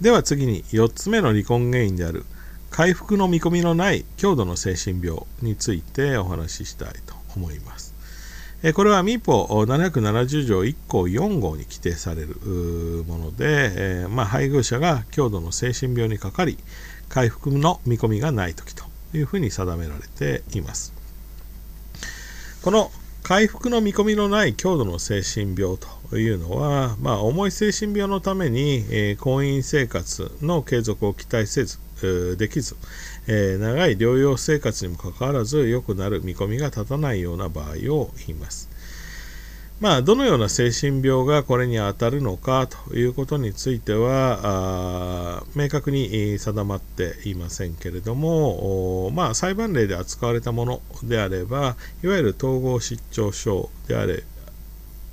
[0.00, 2.24] では次に4つ目の離婚原因である
[2.70, 7.94] 回復の見込みのない強度の精神病についてお話ししたいと思います。
[8.74, 12.36] これは民法770条1項4号に規定される
[13.08, 16.58] もので、まあ、配偶者が強度の精神病にかかり
[17.08, 20.94] 回復の見込みがない時というふうに定められています。
[22.62, 22.90] この
[23.30, 31.78] 回復の見込みのない強度の精神病というのは、まあ、重い精神病のために、えー、婚姻生活の継続を期待せず、
[32.36, 32.74] できず、
[33.28, 38.68] えー、長い療養生活にもかかわらず良くなる見込みが立たないような場合を言います。
[39.80, 54.22] まあ、どのような精神病がこれに当たるのかということについては明確に定まっていませんけれども、まあ、裁判例で扱われたものであればいわゆる統合失調症であれ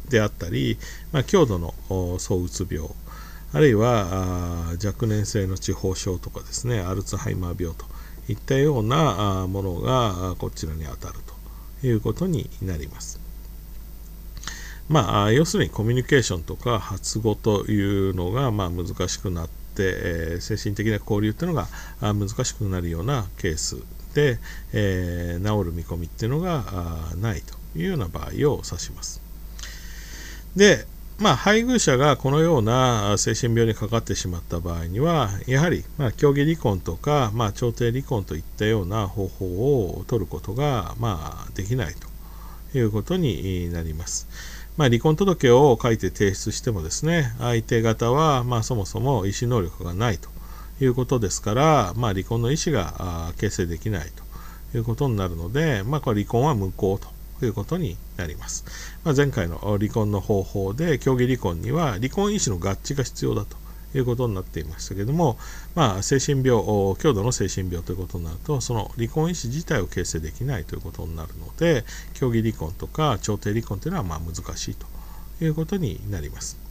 [0.10, 0.78] であったり、
[1.14, 1.74] まあ、強度の
[2.20, 2.90] 躁うつ病
[3.54, 7.86] あるいは若年性の地方症とかですねアルツハイマー病と
[8.28, 11.20] いったようなものがこちらに当たる
[11.82, 13.27] ということになります。
[14.90, 21.68] まあ、要するにコミュニケーションとか発語というのがまあ難しくなって、えー、精神的な交流っていうのが
[22.02, 23.78] 難しくなるようなケース
[24.14, 24.40] で、
[24.74, 26.64] えー、治る見込みっていうのが
[27.18, 28.30] ないというような場合を
[28.66, 29.22] 指します。
[30.56, 30.86] で、
[31.20, 39.46] まあ、配偶者がこのような精神病にかかってしまった場合には、やはり、まあ、協議離婚とか、まあ、調停離婚といったような方法
[39.90, 41.96] を取ることが、まあ、できない
[42.72, 44.28] ということになります。
[44.78, 50.30] まあ、離婚届を書いて提出してもですね、相手方は、まあ、そもそも意思能力がないと
[50.80, 54.12] いうことですから、まあ、離婚の意思が形成できない
[54.72, 58.66] ということになるので、まあ、これ離婚は無効ということになります。
[59.04, 63.58] まあ、前回の離婚の方法で、協議離婚には離婚意思の合致が必要だと
[63.96, 65.38] いうことになっていましたけれども、
[65.76, 66.62] まあ、精神病、
[66.98, 74.86] 強度の精神病ということになると、その離婚意思自体を形成できないということになるので、協議離婚とか調停離婚というのはまあ難しいと
[75.44, 76.68] いうことになります。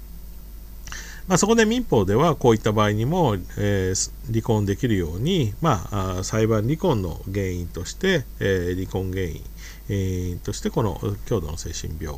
[1.29, 9.43] まあ、そこで民法ではこういった場合にも、えー、離婚できるように、まあ、裁判離婚の原因として、えー、離婚原因、
[9.89, 12.17] えー、としてこの強度の精神病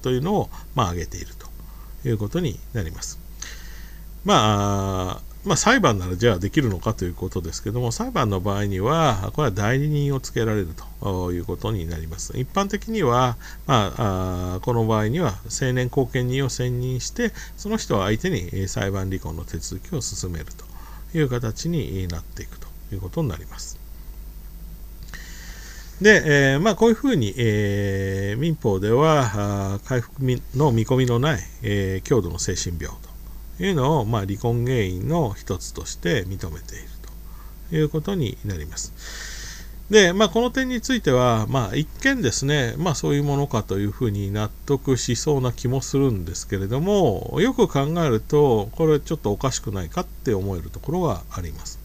[0.00, 1.34] というのを、まあ、挙げている
[2.02, 3.27] ということになります。
[4.24, 10.68] まあ、まあ、裁判ならじゃあできるのかということですけども、裁判の場合には、これは代理人をつけられる
[11.00, 12.38] ということになります。
[12.38, 13.36] 一般的には、
[13.66, 20.46] まあ、あこの場合には、青年後見人を選任して、その人を相手に裁判離婚の手続きを進める
[21.12, 23.78] という形になっていくということになります。
[26.02, 30.22] で、えー、まあ、こういうふうに、えー、民法では回復
[30.54, 32.96] の見込みのない、えー、強度の精神病
[33.60, 36.88] いうのを、まあ、離婚原因の一つとして認めている
[37.70, 39.38] ということになります。
[39.90, 51.78] で、まあ、この点については、まあ、一見ですね、まあ、そういうものかというふうに納得しそうな気もするんですけれども、よく考えると、これちょっとおかしくないかって思えるところがあります。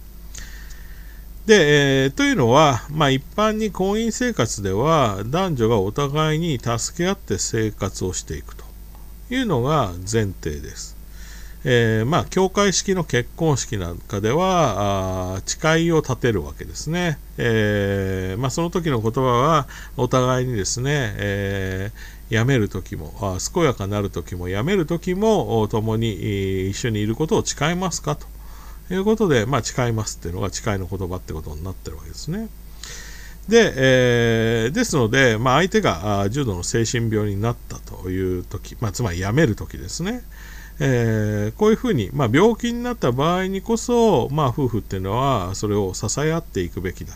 [1.45, 8.63] で、えー、というのは、まあ、一般に婚姻生活では男女がお互いに助け合って生活をしていくと
[9.29, 11.02] いうのが前提です。
[11.65, 17.17] えー、まあ、教会式の結婚式なんかでは、誓いを立てるわけですね。
[17.37, 28.27] えー、まあ、その時の言葉は、お互いにですね、えー、辞める時もあ、健やかなる時も、辞める時も、共に一緒にいることを誓いますかと
[28.93, 32.49] いうことで、まあ、誓いますっていうのが誓いの言葉ってことになってるわけですね。
[33.47, 40.23] で、えー、ですので、まあ、相手が重度の精神病になったという時、まあ、つまり辞める時ですね。
[40.79, 47.13] えー、こういうふうに、まあ、病気になった場合にこそ、まあ、夫婦っていうのはそれを支え合っていくべきだ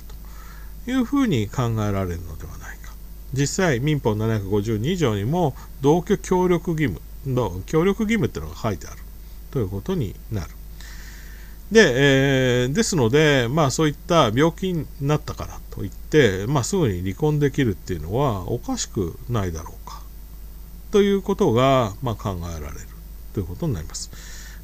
[0.85, 2.93] というふうに考えられるのではないか。
[3.33, 8.97] 実際民法752条にも同居協力義務の協力義務っていうのが書いてある
[9.51, 10.51] ということになる。
[11.71, 20.01] で、えー、ですので、まあ、そういった病気になったからといって、まあ、すぐに離婚できるっていうのはおかしくないだろうか。
[20.91, 22.96] ということが、まあ、考えられる。
[23.37, 24.09] ということになります。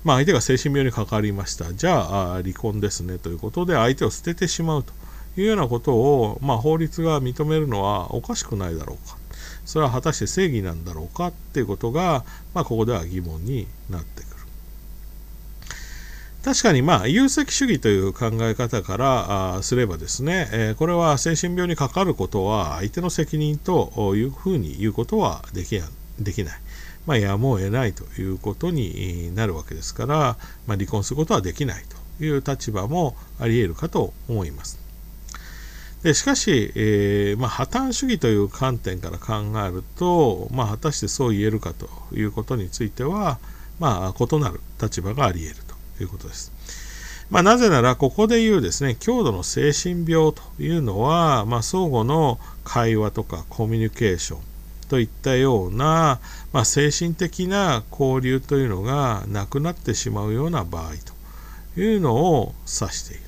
[0.03, 1.71] まあ、相手が精神病にかかりました。
[1.73, 4.93] じゃあ、離婚ですねということで、相手を捨ててしまうと
[5.37, 9.15] いうようなことを、まあ、法律が認めるのはおかしくないだろうか。
[9.63, 12.25] それは果たして正義なんだろうかっていうことが、
[12.55, 14.33] まあ、ここでは疑問になってくる。
[16.43, 25.79] 確かに、まあ、有責主義という考え方からすればですね、えー、これは精神病にかかることは相手の責任というふうに言うことはでき
[26.19, 26.62] できない。
[27.05, 31.83] まあ、やむを得ないということになるわけですから、まあ、離婚することはできない
[32.17, 34.79] という立場もあり得るかと思います。
[36.03, 39.35] でしかし、えー、まあ、破綻主義という観点から考
[39.65, 43.39] えると、まあ、果たしてそう言えるかということについては、
[43.79, 45.63] まあ、異なる立場があり得る
[45.97, 46.51] ということです。
[47.29, 54.52] まあ、なぜなら、ここで言うですね、強度の精神病というのは、まあ、相互の会話とかコミュニケーション
[54.93, 56.19] といったような、
[56.51, 60.91] まあ、精神的な交流というのがなくなってしまうような場合
[61.73, 63.23] というのを指している。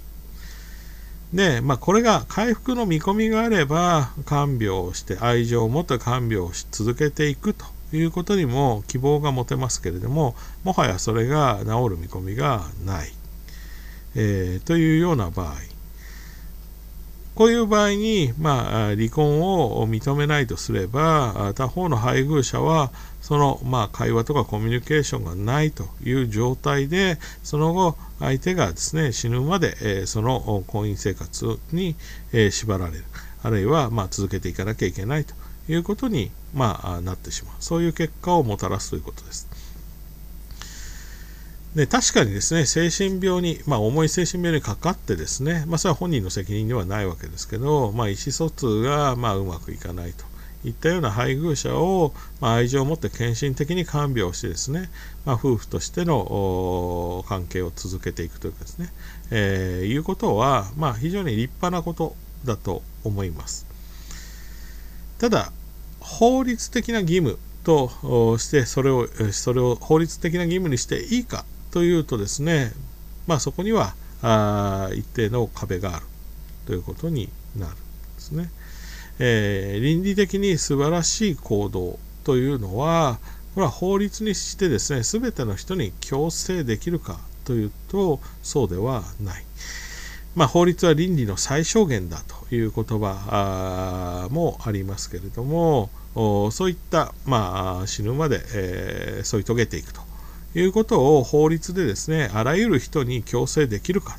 [1.34, 13.12] で、まあ、これが回復の見込みがあれば看病をして愛情を持って看病をし続けていくということにも希望が持てますけれどももはやそれが治る見込みがない、
[14.14, 15.56] えー、というような場合
[17.36, 22.92] こういう場合に、まあ、離婚を認めないとすれば他方の配偶者は
[23.22, 31.96] その、まあ、会話とかコミュニケーションがないという状態でその後相手がですね死ぬまで、え、その婚姻生活に、
[32.32, 33.04] え、縛られる
[33.44, 35.34] あるいは、まあ、続けていかなきゃいけないと
[35.68, 39.50] いうことに、まあ、なってしまうそういう結果をもたらすということです。
[41.76, 50.24] で確かにですね精神病に、まあ、重い精神病にかかってですね、まあ、それは本人の責任ではないわけですけど、まあ、意思疎通が、まあ、うまくいかないと
[50.66, 54.90] いったような配偶者を、まあ、愛情を持って献身的に看病してですね、
[55.26, 58.90] まあ、夫婦としての関係を続けていくというかですね、
[59.32, 63.66] えー、いうことは、まあ、非常に立派なことだと思います。
[65.20, 65.52] ただ
[66.00, 71.46] 法律的な義務としてそれをそれを法律的な義務にしていいか
[71.76, 72.72] というとですね、
[73.28, 76.06] まあ、そこにはあ一定の壁がある
[76.66, 77.28] ということに
[77.58, 77.80] なるんで
[78.18, 78.50] すね。
[79.20, 83.20] えー、倫理的に素晴らしい行動というのは
[83.56, 89.44] これは法律にしてですね全ての人に強制できるかというとそうではない。
[90.34, 95.90] まあ、法律は倫理の最小限だという言葉もありますけれども
[96.54, 100.05] そういった、まあ、死ぬまで、えー、添い遂げていくと
[100.56, 104.18] いうことを法律でですねあらゆる人に強制できるか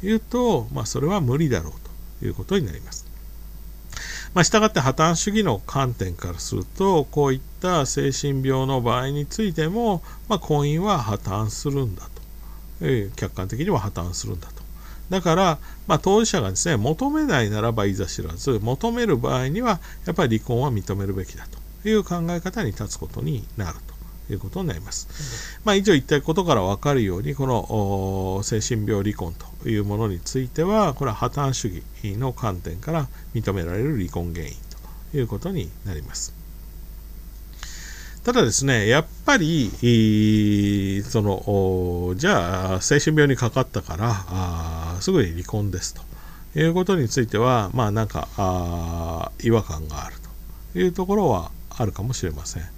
[0.00, 1.72] というと、まあ、それは無理だろう
[2.20, 3.06] ということになります。
[4.34, 12.10] まあ、したがって破綻主義の観点からするとこういった精神病の場合についても、まあ、婚姻は破綻するんだと、
[12.82, 14.62] え、客観的には破綻するんだと
[15.08, 21.46] だから、まあ、当事者がですね求めないならばいざ知らず求める場合にはやっぱり離婚は認めるべきだ
[21.82, 23.78] という考え方に立つことになる。
[24.30, 25.60] いうことになります。
[25.64, 34.52] まあ、以上言ったことから分かるように、この精神病離婚というものについては、これは破綻主義の観点から認められる離婚原因
[35.12, 36.34] ということになります。
[38.26, 39.70] ただですね、やっぱり、
[41.08, 46.02] その、じゃあ、精神病にかかったから、あすぐに離婚ですと
[46.58, 50.16] いうことについては、まあなんか、あ違和感がある
[50.72, 52.75] というところはあるかもしれません。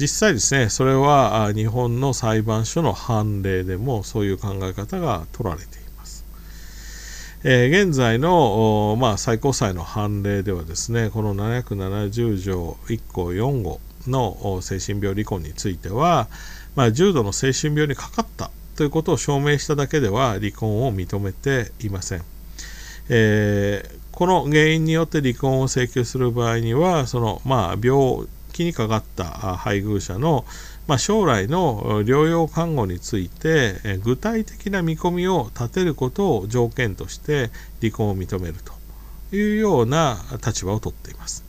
[0.00, 6.24] 実際ですね、それは日本の裁判所の判例でもそういう考え方が取られています。
[7.42, 16.28] えー、現在の、まあ、最高裁の判例ではですね、この770条1項4号の精神病離婚については、
[16.76, 22.22] まあ、重度の精神病にかかったということを証明しただけでは離婚を認めていません。
[23.08, 28.28] えー、この原因によって離婚を請求する場合には、そのまあ病
[28.58, 30.44] 気にかかった配偶者の、
[30.88, 37.50] まあ、将来の療養看護について具体的な見込みを立てることを条件として
[37.80, 38.56] 離婚を認める
[39.30, 41.47] というような立場をとっています。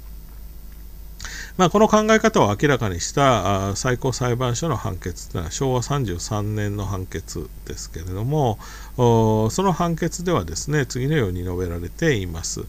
[1.60, 8.58] まあ、この考え方を明らかにした最高裁判所の判決というのは昭和33年の判決ですけれども
[8.96, 12.62] その判決ではですね次のように述べられています、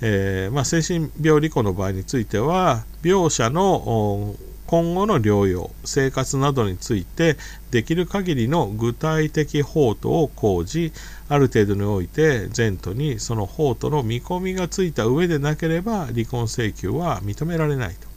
[0.00, 4.34] えー、まあ、精神病離婚の場合については病者の
[4.66, 7.36] 今後の療養生活などについて
[7.70, 10.94] できる限りの具体的法とを講じ
[11.28, 18.09] ある程度において前途にその法との見込みがついた上でなければ離婚請求は認められないと。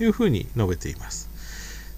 [0.00, 1.28] いうふうに述べています。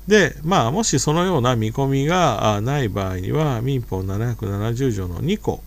[0.07, 5.63] で、まあ、もしそのような見込みがない場合には、民法770条の2項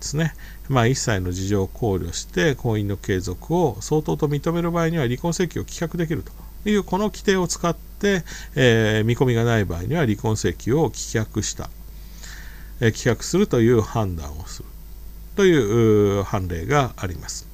[0.00, 0.34] ですね、
[0.68, 8.24] まあ、一切の事情を考慮して、婚姻の継続を相当と認める場合には、離婚請求を棄却できるという、この規定を使って、
[8.54, 11.70] えー、見込みがない場合には、離婚請求を棄却した、
[12.80, 14.68] えー、棄却するという判断をする
[15.36, 17.53] という判例があります。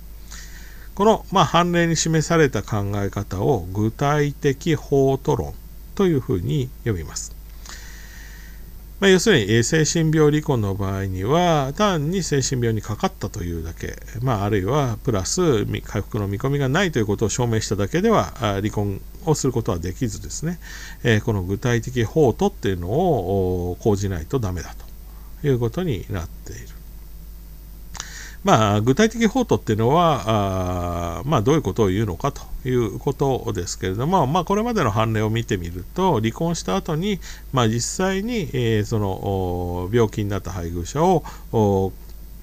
[1.00, 5.54] この、まあ、判例に示された考え方を具体的法と論
[5.94, 7.34] というふうに呼びます。
[9.00, 20.58] まあ、要するに精神病離婚の場合には単に精神病にかかったというだけ、まあ、あるいはプラス回復の見込みがないということを証明しただけでは離婚をすることはできずですね、
[21.02, 24.74] えー、この具体的法とっていうのを講じないとダメだ
[25.40, 26.79] ということになっている。
[28.42, 37.20] まあ、具体的法とっていうのはあ、まあ、どういうことを言うのかということですけれども、まあ、これまでの判例を見てみると離婚した後に、
[37.52, 41.22] まあ、実際に、えー、その病気になった配偶者を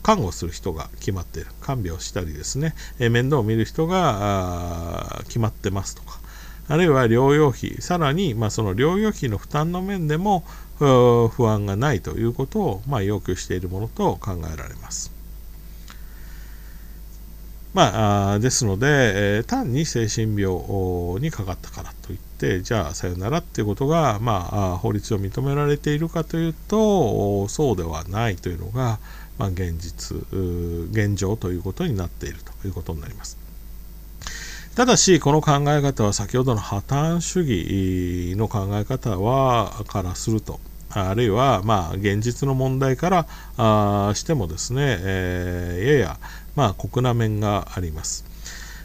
[0.04, 1.50] 看護する人が決まっている。
[1.62, 6.20] 看病したりですね、えー、面倒を見る人が決まってますとか。
[6.70, 7.82] あるいは療養費。
[7.82, 10.44] さらに、まあ、その療養費の負担の面でも
[10.77, 15.17] 不安がないということを、まあ、要求しているものと考えられます。
[17.78, 20.58] まあ、ですので、えー、単に精神病
[21.22, 28.98] にかかったからといってじゃあさよならっていうことが、まあ、法律を認められているかというとそうではないというのが、
[29.38, 30.18] まあ、現実
[30.90, 33.38] 現状ということになっているということになります。
[34.74, 46.20] ただし、この考え方は先ほどの破綻主義の考え方はからすると、あるいは、まあ、現実の問題からあしてもですね、えー、やや
[46.58, 48.26] まあ、酷な面があります。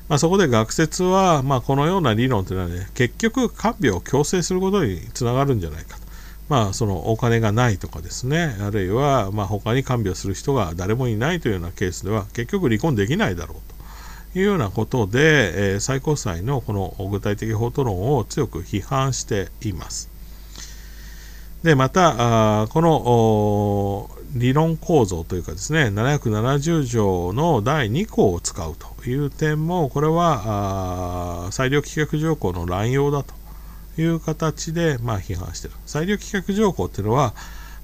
[0.09, 6.03] まあ、そこで学説は、まあ、このような理論というのはね、結局、看病を強制することにつながるんじゃないかと。
[6.51, 20.12] まあ、そのお金がないとかですね、あるいは、まあ、他に看病する人が誰もいないというようなケースでは、結局離婚できないだろうというようなことで、えー、最高裁のこの具体的法討論を強く批判しています。
[21.63, 33.35] で、また、あこの理論構造というかですね、770条の第2項を使うという点も、これは裁量棄却条項の乱用だと
[34.01, 35.77] いう形で、まあ、批判している。
[35.87, 37.35] 裁量棄却条項っていうのは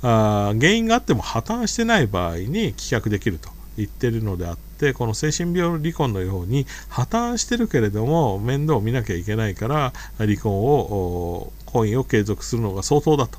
[0.03, 13.39] あ、原因があっても破綻してない場合に棄却できると言ってるのであって、この精神病離婚のように破綻してるけれども面倒を見なきゃいけないから離婚を婚姻を継続するのが相当だと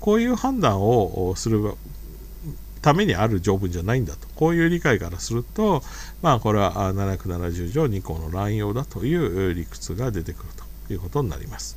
[0.00, 1.74] こういう判断をする
[2.82, 5.82] ためにある条文じゃないんだとこういう理解からすると
[6.22, 10.48] まあこれは770条2項の乱用だという理屈が出てくる
[10.86, 11.76] ということになります。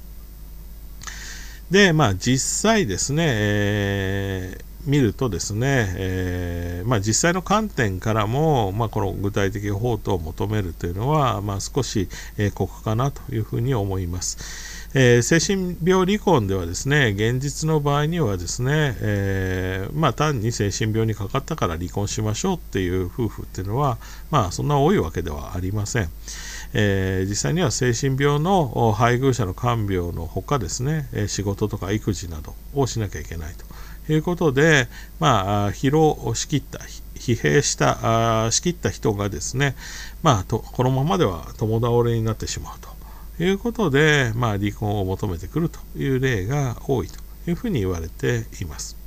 [1.71, 14.80] でまあ実際ですね、えー見るとですね、えー、まあ、実際の観点からも、まあ、この具体的法とを求めるというのは、まあ、少し、え、酷かなというふうに思います。
[14.93, 23.97] えー、精神病離婚ではですね現実の場合にはですね、えー、まあ、単に精神病にかかったから離婚しましょうっていう夫婦っていうのは、
[24.31, 26.09] まあ、そんな多いわけではありません。
[26.73, 33.53] えー、実際には精神病の配偶者の看病のほかですね仕事とか育児などをしなきゃいけない
[34.07, 34.87] ということで、
[35.19, 36.79] まあ、疲労をしきった
[37.15, 39.75] 疲弊したあしきった人がですね、
[40.23, 42.89] まあ、とこのままでは共倒れになってしまうと
[43.39, 47.15] いうことで、まあ、離婚を求めてくるという例が多いと
[47.49, 49.01] いうふうに言われています。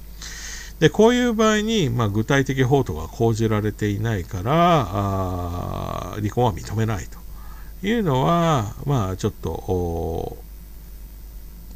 [0.80, 10.36] でこういう場合に、まあ、具体的法とが講じられていないからあ離婚は認めないというのは、まあ、ちょっと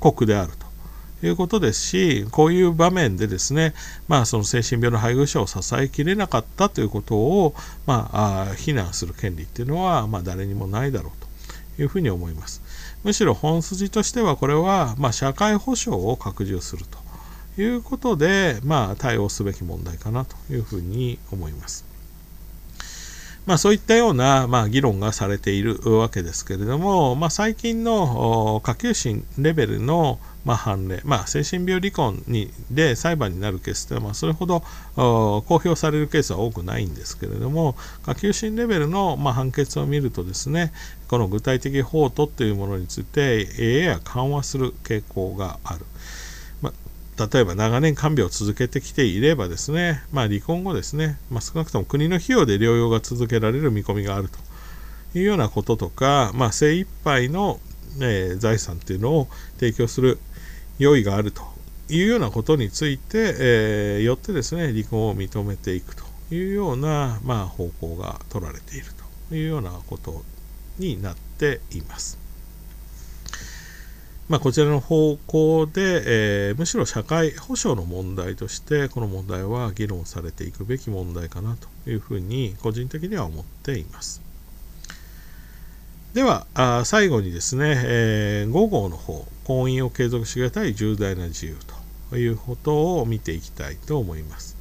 [0.01, 0.53] 酷である
[1.21, 3.75] ということですしこういう場面でですね、
[4.09, 7.55] まあ、その精神病の配偶者を支えきれなかったということを、
[7.87, 11.18] まあ、非難する権利っていうのは、まあ、誰にもないだろう
[11.79, 12.63] いうふうに思います。
[13.05, 21.85] むしろ本筋としてはこれは、まあ、社会保障を拡充するということで、まあ、対応すべき問題かなというふうに思います。
[23.49, 34.63] まあ、そういったような、まあ、議論がされているわけですけれども、まあ、最近の下級審レベルの、まあ、判例、まあ、精神病離婚にで裁判になるケースでは、まあ、それほど
[34.97, 37.75] 公表されるケースは多くないんですけれども
[38.05, 40.71] 下級審レベルの、まあ、判決を見るとですね
[41.09, 43.49] この具体的法とというものについて
[43.83, 45.87] やや緩和する傾向がある。
[47.19, 54.39] 例えば長年看病を続けてきていればですね、まあ、離婚後ですね、まあ、少なくとも国の費用で療養が続けられる見込みがあると
[55.19, 57.59] いうようなこととか、まあ、精一杯の、
[58.01, 60.19] えー、財産っていうのを提供する
[60.79, 61.43] 用意があると
[61.89, 68.87] いうようなことについて、えー、よってですね離婚を認めていくというような、まあ、方向が取られている
[69.29, 70.23] というようなこと
[70.79, 72.28] になっています。
[74.29, 76.03] まあ、こちらの方向で、
[76.51, 84.21] えー、むしろ社会保障の問題としてこの問題は議論されていくべき問題かなというふうに個人的には思っています。
[86.13, 91.57] ではあ最後にですね、えー、5号の方婚姻を継続しがたい重大な自由
[92.11, 94.59] ということを見ていきたいと思います。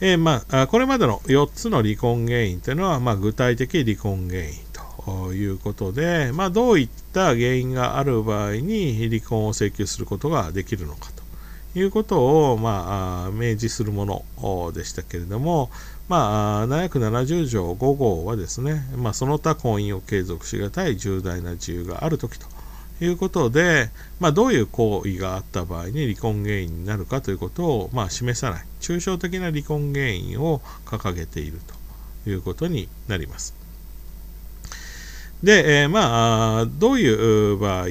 [0.00, 4.65] えー、まあ、これまでの4つの離婚原因というのは、まあ、具体的離婚原因
[5.06, 15.70] ということで、まあ、どういった原因がある場合に離婚を請求することができるのかということを、まあ、明示するものでしたけれども、
[16.08, 22.46] まあ、770条5号はですね、まあ、その他婚姻を継続しがたい重大な自由があるときと
[23.00, 31.60] いうことで、まあ、どういう行為があった場合に離婚原因になるかということを、まあ、示さない抽象的な離婚原因を掲げている
[32.24, 33.65] ということになります。
[35.46, 37.08] で、えー、まあ、どうい
[37.52, 37.88] う場合と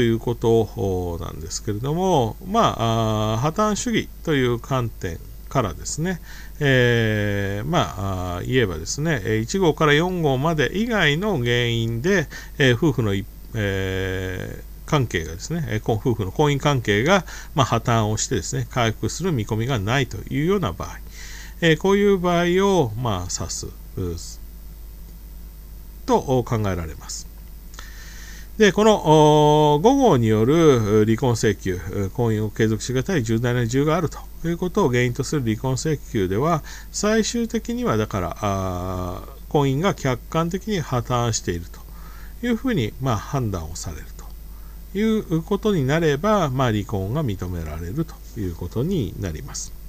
[0.00, 6.20] いうことなんですけれども、まあ、破綻主義という観点からですね、
[6.58, 12.26] えー、まあ、言えばですね、1号から4号まで以外の原因で、
[12.58, 13.14] えー、夫婦の
[13.54, 20.98] えー、関係がですね、夫婦の婚姻関係が、ま、破綻をしてですね、回復する見込みがないというような場合、
[21.60, 23.68] え、こういう場合を、ま、指す
[26.06, 27.32] と考えられます。
[28.58, 31.80] で、この5号による離婚請求、
[32.14, 41.80] 婚姻を継続しがたい重大な事由があるということを原因とする離婚請求では、最終的にはだから、婚姻が客観的に破綻していると
[42.46, 44.04] いうふうに、まあ、判断をされる
[44.92, 49.81] ということになれば、まあ、離婚が認められるということになります。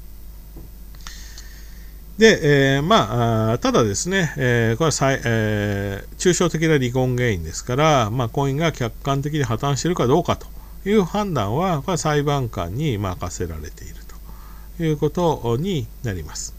[2.23, 10.47] で、えー、まあ、ただですね、えー、これは最、えー、抽象的な離婚原因ですから、まあ、婚姻が客観的に破綻しているかどうかと
[10.89, 13.95] いう判断は、これは裁判官に任せられている
[14.77, 16.55] ということになります。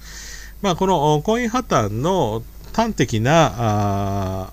[0.60, 2.42] まあ、この婚姻破綻の
[2.74, 4.52] 端的な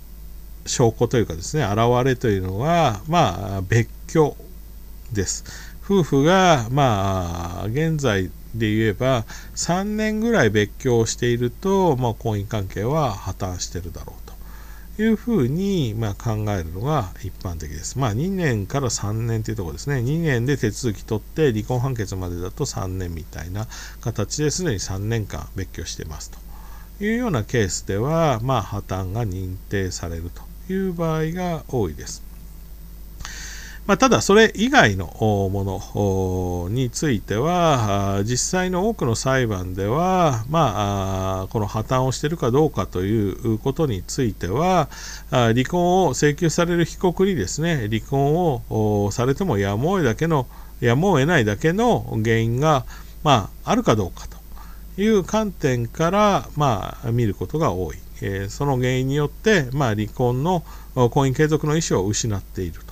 [0.66, 4.38] 証拠というかですね、現れというのは、まあ、別居
[5.12, 5.44] です。
[5.84, 14.32] 夫婦が、まあ、現在で言えば、3年ぐらい別居をしていると、まあ、婚姻関係は破綻してるだろう
[14.98, 17.98] というふうに、まあ、考えるのが一般的です。
[17.98, 19.98] まあ、2年から3年というところですね。
[19.98, 23.68] 2年で手続き取って離婚判決までだと3年みたいな
[24.02, 32.31] 形ですでに3年間別居してますというようなケースでは、まあ、破綻が認定されるという場合が多いです。
[33.92, 44.88] まあ、ただ、それ以外のものについては、実際の多くの裁判では、まあ、この破綻をしているかどうかということについては、
[45.30, 50.48] 離婚を請求される被告にですね、離婚をされてもやむを得だけの、
[50.80, 52.86] やむを得ないだけの原因が、
[53.24, 54.26] まあ、あるかどうか
[54.96, 57.98] という観点から、まあ、見ることが多い。
[58.22, 60.64] え、その原因によって、まあ、離婚の
[60.96, 62.91] 婚姻継続の意思を失っていると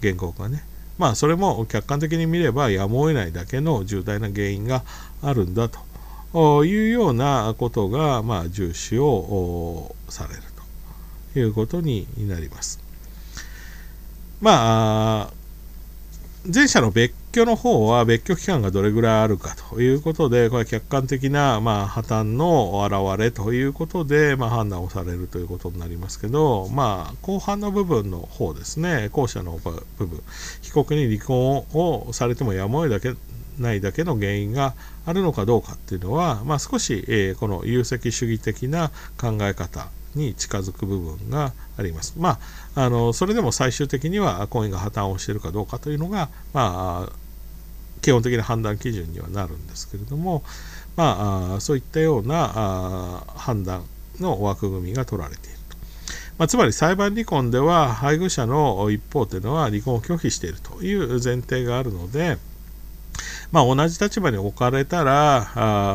[0.00, 0.64] 原告がね
[0.98, 4.82] まあそれも客観的に見ればやむを得ないだけの重大な原因が
[5.22, 10.42] あるんだというようなことが、まあ、重視をされる
[11.32, 12.80] ということになります。
[14.40, 15.32] まあ
[16.52, 30.22] 前者の別居の方は別居期間がどれぐらいあるかということで、これ客観的な、まあ、破綻の現れということで、まあ、判断をされるということになりますけど、まあ、後半の部分の方ですね、後者の部分、
[30.62, 33.16] 被告に離婚をされてもやむを得
[33.58, 34.74] ないだけの原因が
[35.06, 42.14] あるのかどうかっていうのは、まあ、少し、えー、この有責主義的な考え方に近づく部分があります。
[42.18, 42.38] ま
[42.74, 47.12] あ、あのそれでも最終的には婚姻が破綻をしているかどうかというのが、まあ、
[48.02, 50.42] 基本的な判断基準にはなるんですけれども、
[50.96, 53.84] まあ、そういったような判断
[54.20, 55.76] の枠組みが取られていると。
[56.38, 62.38] まあ、つまり裁判離婚では配偶者の一方というのは離婚を拒否しているという前提があるので、
[63.52, 65.52] まあ、同じ立場に置かれたら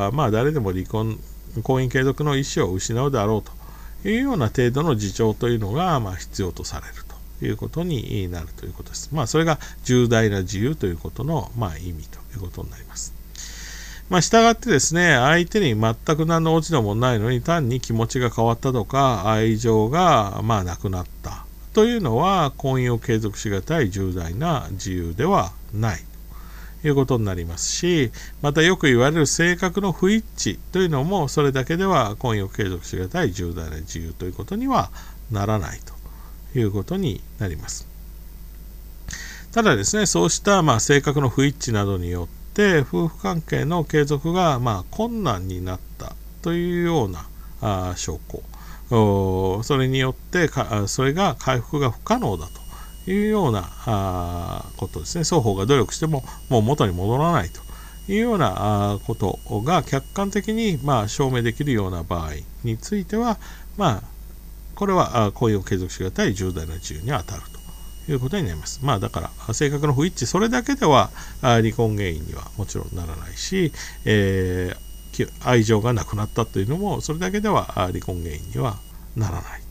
[0.07, 1.19] あまあ誰でも離婚
[1.63, 3.41] 婚姻継続の意思を失うだろう
[4.03, 7.04] というような程度の自重というのが、まあ、必要とされる
[7.41, 9.09] いうことになるということです。
[9.11, 13.13] まあ、それが重大な自由ということの、まあ、意味ということになります。
[14.09, 26.03] まあ、従ってですね、相手に全く何の落ち度もないのに単に気持ちが変わったとか、愛情が、まあ、なくなったというのは、婚姻を継続しがたい重大な自由ではない
[26.87, 34.91] いうことになりますし、またよく言われる性格の不一致というのも、それだけでは婚姻を継続しがたい重大な自由ということには
[35.31, 35.94] ならないと
[36.59, 37.87] いうことになります。
[39.51, 47.27] ただですね、そうしたまあ性格の不一致などによって、夫婦関係の継続がまあ困難になったというような
[47.61, 48.43] あ証拠、
[49.63, 52.47] それによってかそれが回復が不可能だ
[53.05, 57.61] というようなあことですね双方が努力してももう元に戻らないと
[58.11, 63.39] いうようなことが客観的にまあ証明できるような場合については、
[63.77, 64.03] まあ、
[64.75, 67.41] これは雇用を継続しがたい重大な自由に当たる
[68.05, 68.79] ということになります。
[68.83, 71.09] まあだから性格の不一致それだけでは
[71.41, 73.71] 離婚原因にはもちろんならないし、
[74.05, 78.77] えー、愛情がなくなったというのもそれだけでは離婚原因には
[79.15, 79.61] ならない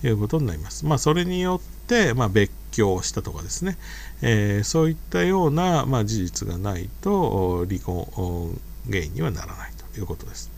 [0.00, 0.86] ということになります。
[0.86, 3.76] まあそれによって、まあ、別居をしたとかですね、
[4.22, 10.50] えー、そういったような、まあ、事実がないと離婚原因にはならないということです。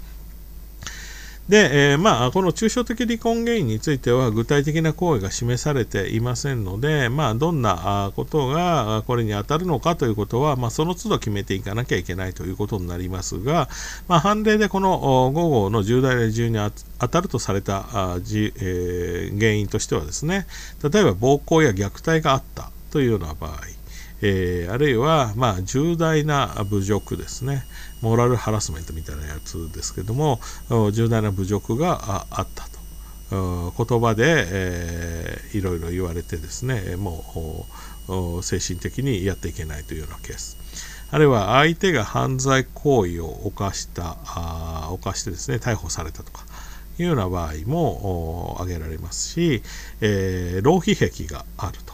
[1.52, 13.68] で、えー、まあ、この抽象的離婚原因については具体的な行為が示されていませんので、まあ、どんなことがこれに当たるのかということは、まあ、その都度決めていかなきゃいけないということになりますが、
[14.08, 14.98] まあ、判例でこの
[15.30, 16.56] 5号の重大な事由に
[16.98, 20.46] 当たるとされたあじ、えー、原因としてはですね、
[20.82, 23.58] 例えば暴行や虐待があったというような場合、
[24.22, 27.64] えー、あるいは、まあ、重大な侮辱ですね、
[28.02, 30.40] モラルハラスメントみたいなやつですけども、
[30.92, 32.72] 重大な侮辱があったと。
[33.32, 37.66] 言葉で、えー、いろいろ言われてですね、も
[38.08, 40.58] う精神的にやっていけないというようなケース。
[41.12, 46.40] あるいは相手が犯罪行為を犯したあ犯してですね逮捕されたとか
[46.98, 49.62] いうような場合も挙げられますし、
[50.00, 51.92] えー、浪費癖があると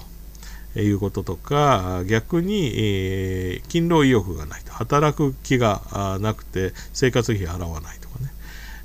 [0.83, 8.31] いうこととか逆に、えー、勤労意欲がないと働く気がなくて生活費払わないとかね、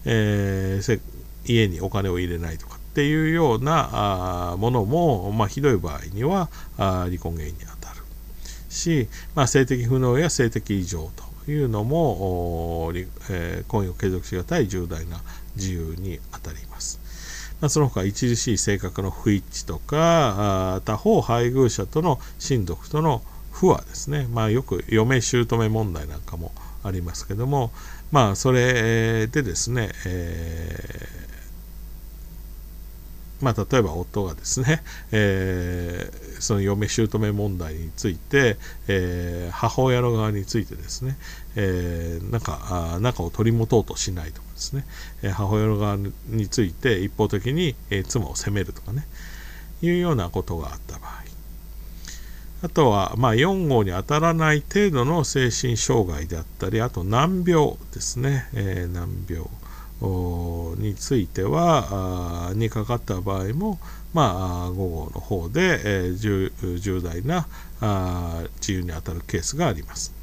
[0.06, 1.00] えー、
[1.46, 8.02] 家にお金を入れないとかっていうようなものも、まあ、ひどい場合にはあ離婚原因に当たる
[8.70, 11.12] し、まあ、性的不能や性的異常
[11.46, 12.92] というのも、
[13.30, 15.22] えー、婚姻を継続しがたい重大な
[15.56, 17.00] 自由に当たります。
[17.64, 23.22] ま、その他著しい性格の不一致とか他方配偶者との親族との
[23.54, 26.52] 不和ですね、まあ、よく嫁姑問題なんかも
[26.84, 27.72] ありますけども
[28.12, 31.23] まあそれでですね、えー、
[33.44, 41.18] まあ、例えば夫がですね、えー、その嫁姑問題について、えー、母親の側についてですね、
[41.58, 44.86] えー、なんか中を取り持とうとしないとかですね、
[45.24, 49.06] え母親の側について一方的に、え妻を責めるとかね
[49.82, 51.24] いうようなことがあった場合。
[52.64, 59.46] あとは、まあ、4号に当たらない程度の精神障害であったりあと難病ですね、え、難病。
[60.02, 63.80] についてはにかかった場合も、
[64.14, 67.48] まあ、5号の方で、えー、重大な
[68.60, 70.14] 自由に当たるケースがあります。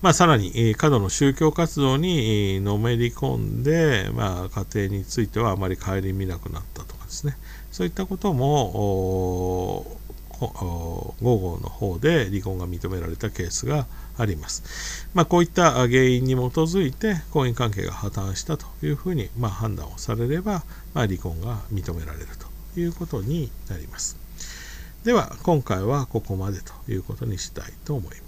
[0.00, 7.36] まあ、さらに、過度の宗教活動にのめり込んで、まあ、家庭についてはあまり顧みなくなったとかですね、
[7.72, 9.98] そういったことも、
[10.30, 10.44] 5
[11.20, 13.86] 号の方で離婚が認められたケースが
[14.18, 15.08] あります。
[15.14, 22.26] まあ、こういった原因に基づいて婚姻関係が破綻したというふうに、まあ、判断をされれば、まあ、離婚が認められる
[22.74, 24.16] ということになります。
[25.04, 28.27] では今回はここまでということにしたいと思います。